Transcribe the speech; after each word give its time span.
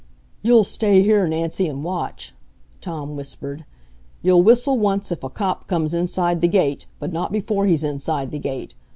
"You'll 0.41 0.63
stay 0.63 1.03
here, 1.03 1.27
Nancy, 1.27 1.67
and 1.67 1.83
watch," 1.83 2.33
Tom 2.81 3.15
whispered. 3.15 3.65
"You'll 4.23 4.41
whistle 4.41 4.79
once 4.79 5.11
if 5.11 5.23
a 5.23 5.29
cop 5.29 5.67
comes 5.67 5.93
inside 5.93 6.41
the 6.41 6.47
gate, 6.47 6.87
but 6.97 7.13
not 7.13 7.31
before 7.31 7.67
he's 7.67 7.83
inside 7.83 8.31
the 8.31 8.39
gate. 8.39 8.73